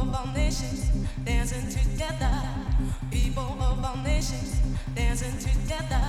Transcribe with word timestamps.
of 0.00 0.14
all 0.14 0.26
nations 0.34 0.88
dancing 1.24 1.68
together. 1.68 2.32
People 3.10 3.56
of 3.60 3.84
all 3.84 3.96
nations 4.02 4.60
dancing 4.94 5.36
together. 5.38 6.02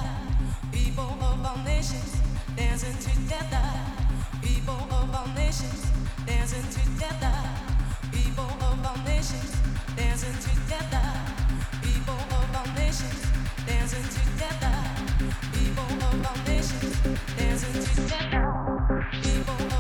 People 0.72 1.04
of 1.20 1.46
all 1.46 1.58
nations 1.66 2.16
dancing 2.56 2.98
together. 3.00 3.66
People 4.42 4.76
of 4.76 5.16
all 5.16 5.28
nations 5.36 5.92
dancing 6.26 6.68
together. 6.72 7.34
People 8.12 8.46
of 8.46 8.86
all 8.86 8.98
nations 9.06 9.52
dancing 9.98 10.38
together. 10.48 11.06
People 11.82 12.14
of 12.14 12.56
all 12.56 12.74
nations 12.76 13.22
dancing 13.68 14.08
together. 14.16 14.76
People 15.54 15.90
of 16.08 16.26
all 16.28 16.38
nations 16.48 16.96
dancing 17.38 17.84
together. 17.84 18.44
People 19.22 19.71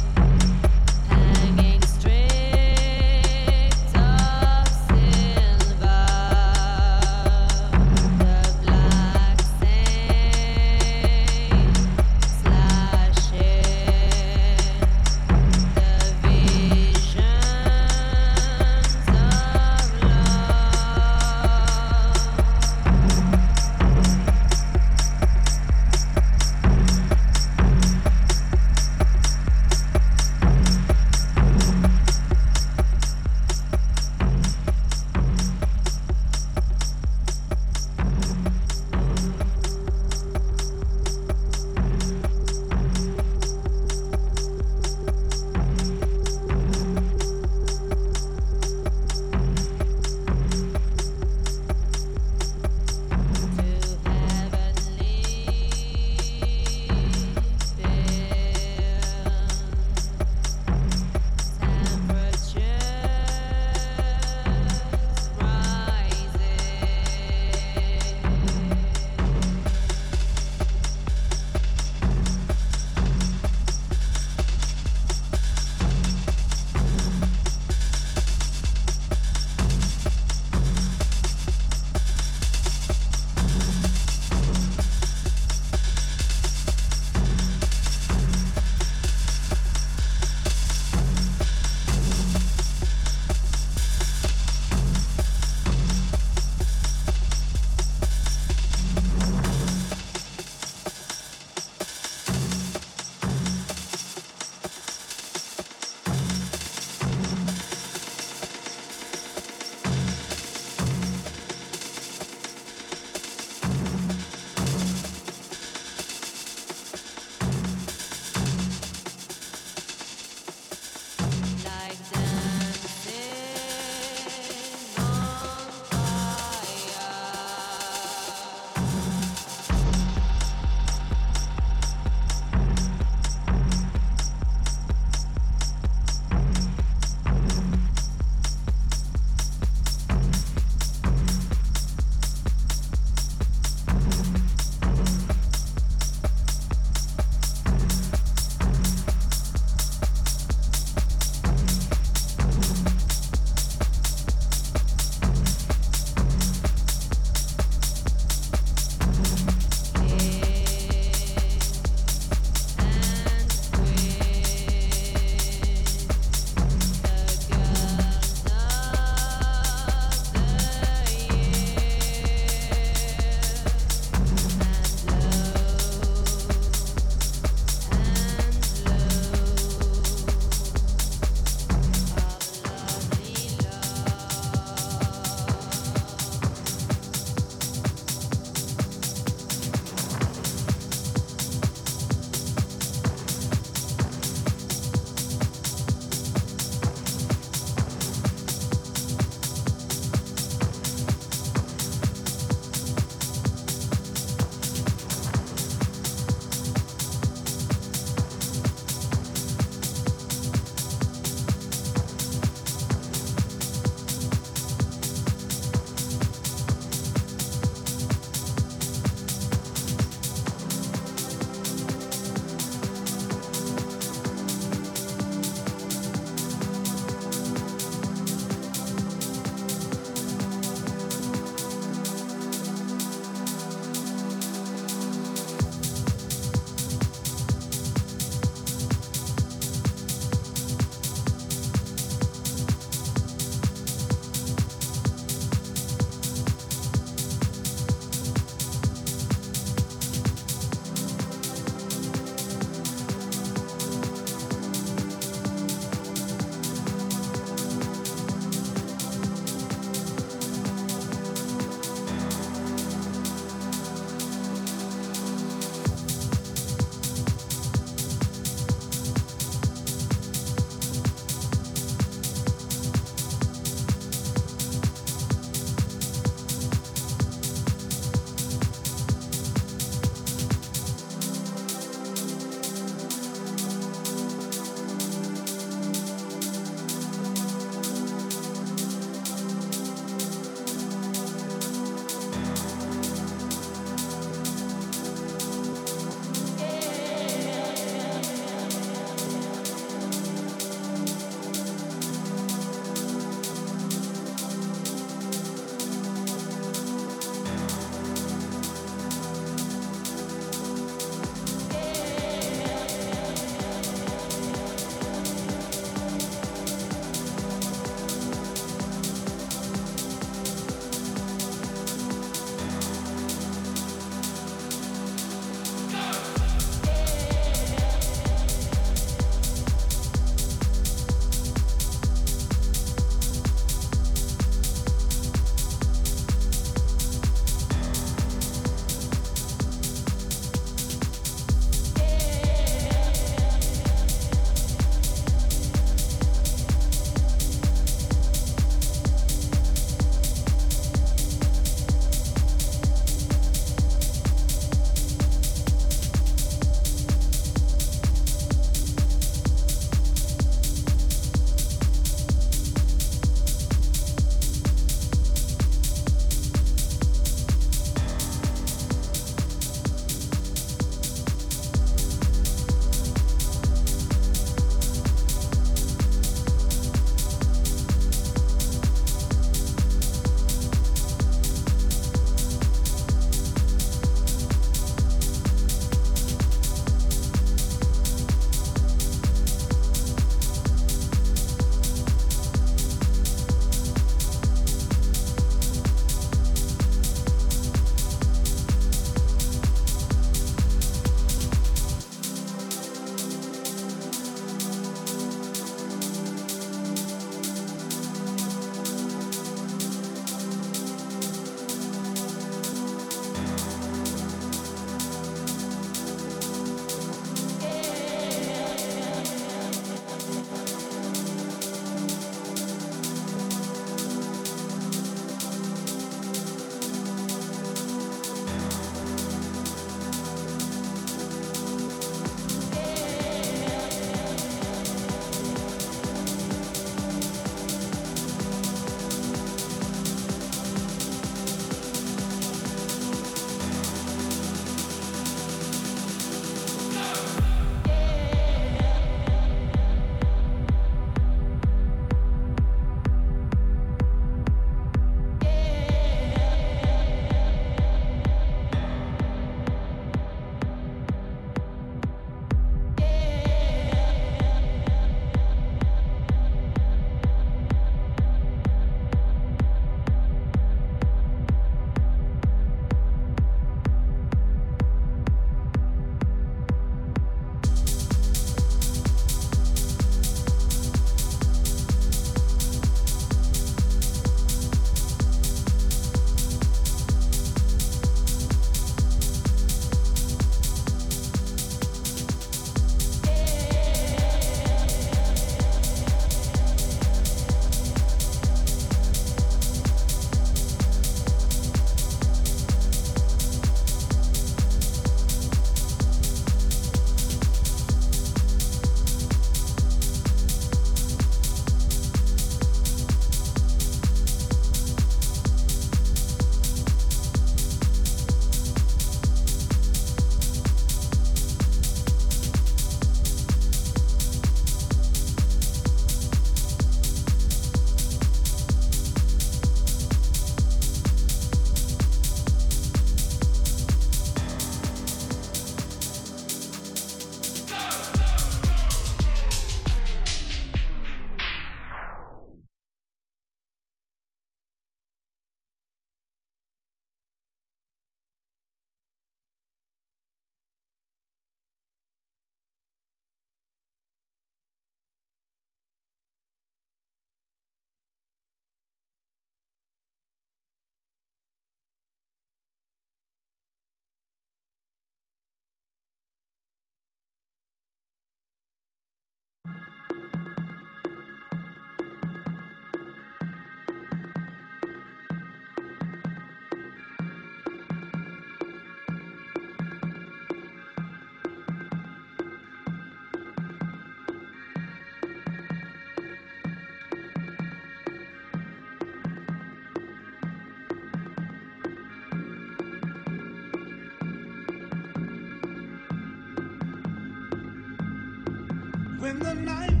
the 599.43 599.55
night. 599.55 600.00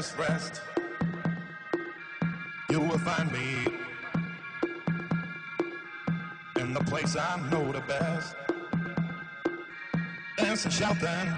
Rest, 0.00 0.62
you 2.70 2.80
will 2.80 2.98
find 2.98 3.30
me 3.30 3.66
in 6.56 6.72
the 6.72 6.80
place 6.80 7.16
I 7.16 7.38
know 7.50 7.70
the 7.70 7.80
best. 7.80 8.34
Dancing, 10.38 10.70
shouting, 10.70 11.28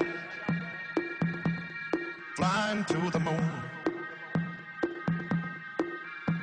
flying 2.36 2.84
to 2.84 3.10
the 3.10 3.18
moon. 3.18 3.51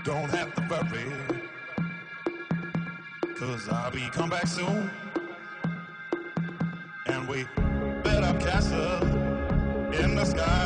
Don't 0.03 0.29
have 0.31 0.53
to 0.55 0.61
worry, 0.69 1.05
cause 3.37 3.69
I'll 3.69 3.91
be 3.91 4.09
come 4.11 4.29
back 4.29 4.47
soon. 4.47 4.91
And 7.05 7.29
we 7.29 7.47
build 8.03 8.23
up 8.25 8.41
castles 8.41 9.03
in 10.01 10.15
the 10.15 10.25
skies 10.25 10.58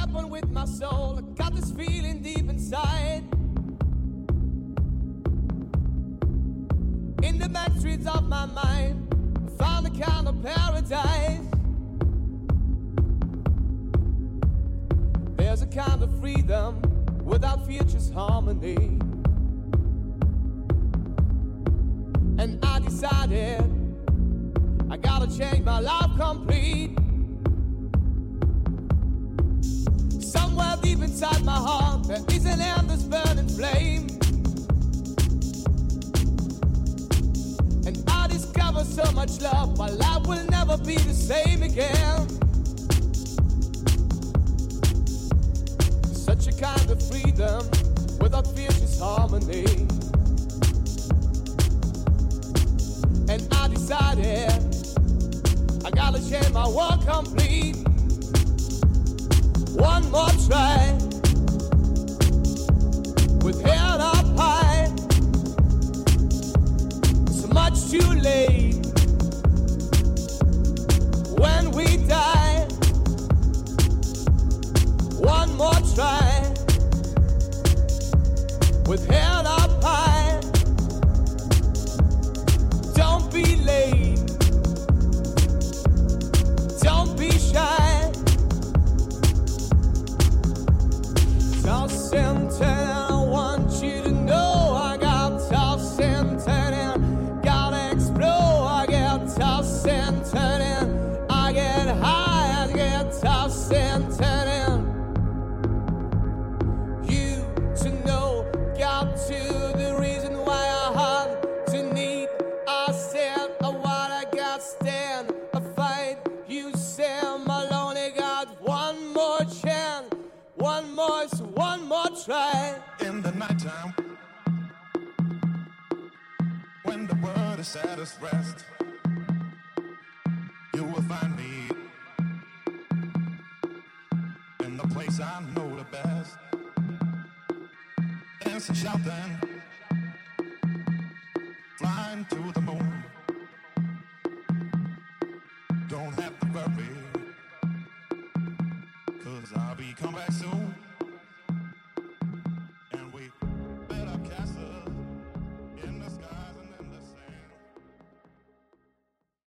happened 0.00 0.30
with 0.30 0.49